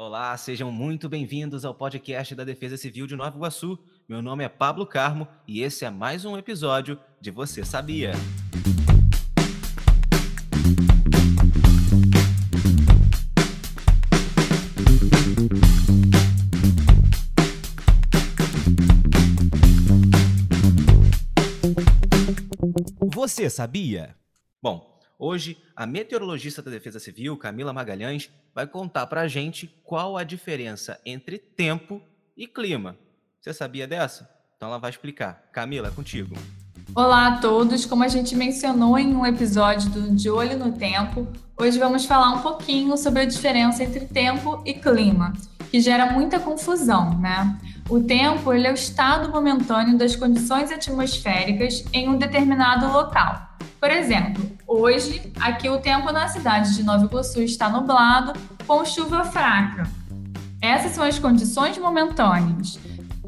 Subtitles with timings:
[0.00, 3.76] Olá, sejam muito bem-vindos ao podcast da Defesa Civil de Nova Iguaçu.
[4.08, 8.12] Meu nome é Pablo Carmo e esse é mais um episódio de Você Sabia.
[23.12, 24.14] Você sabia?
[24.62, 24.87] Bom,
[25.20, 30.22] Hoje, a meteorologista da Defesa Civil, Camila Magalhães, vai contar para a gente qual a
[30.22, 32.00] diferença entre tempo
[32.36, 32.96] e clima.
[33.40, 34.30] Você sabia dessa?
[34.56, 35.42] Então ela vai explicar.
[35.50, 36.36] Camila, é contigo.
[36.94, 41.26] Olá a todos, como a gente mencionou em um episódio do De Olho no Tempo,
[41.56, 45.32] hoje vamos falar um pouquinho sobre a diferença entre tempo e clima,
[45.68, 47.58] que gera muita confusão, né?
[47.90, 53.57] O tempo ele é o estado momentâneo das condições atmosféricas em um determinado local.
[53.80, 58.32] Por exemplo, hoje, aqui o tempo na cidade de Nova Iguaçu está nublado,
[58.66, 59.84] com chuva fraca.
[60.60, 62.78] Essas são as condições momentâneas.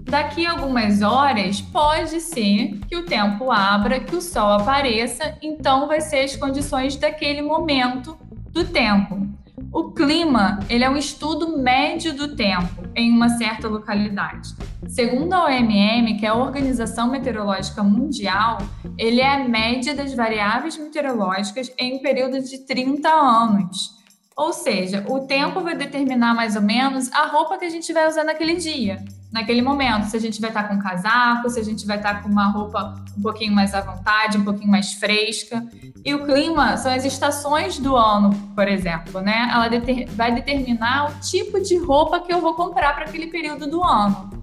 [0.01, 5.87] Daqui a algumas horas, pode ser que o tempo abra, que o sol apareça, então
[5.87, 8.19] vai ser as condições daquele momento
[8.51, 9.25] do tempo.
[9.73, 14.53] O clima, ele é um estudo médio do tempo em uma certa localidade.
[14.89, 18.59] Segundo a OMM, que é a Organização Meteorológica Mundial,
[18.99, 24.01] ele é a média das variáveis meteorológicas em um período de 30 anos.
[24.37, 28.09] Ou seja, o tempo vai determinar mais ou menos a roupa que a gente vai
[28.09, 30.05] usar naquele dia, naquele momento.
[30.05, 32.95] Se a gente vai estar com casaco, se a gente vai estar com uma roupa
[33.19, 35.63] um pouquinho mais à vontade, um pouquinho mais fresca.
[36.03, 39.51] E o clima são as estações do ano, por exemplo, né?
[39.53, 39.69] Ela
[40.13, 44.40] vai determinar o tipo de roupa que eu vou comprar para aquele período do ano.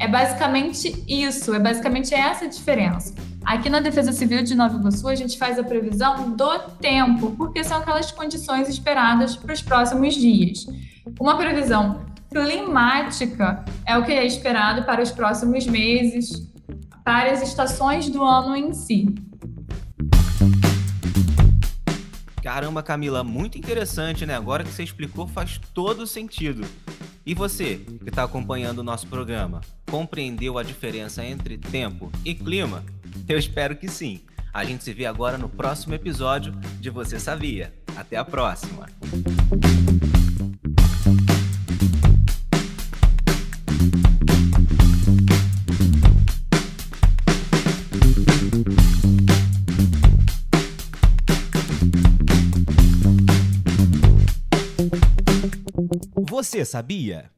[0.00, 3.14] É basicamente isso, é basicamente essa a diferença.
[3.44, 7.62] Aqui na Defesa Civil de Nova Iguaçu, a gente faz a previsão do tempo, porque
[7.62, 10.64] são aquelas condições esperadas para os próximos dias.
[11.20, 16.50] Uma previsão climática é o que é esperado para os próximos meses,
[17.04, 19.14] para as estações do ano em si.
[22.42, 24.34] Caramba, Camila, muito interessante, né?
[24.34, 26.66] Agora que você explicou, faz todo sentido.
[27.26, 29.60] E você, que está acompanhando o nosso programa,
[29.90, 32.84] compreendeu a diferença entre tempo e clima?
[33.28, 34.20] Eu espero que sim.
[34.54, 37.74] A gente se vê agora no próximo episódio de Você Sabia.
[37.96, 38.86] Até a próxima!
[56.28, 57.30] Você sabia?